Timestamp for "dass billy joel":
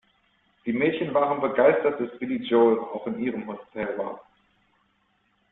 1.99-2.79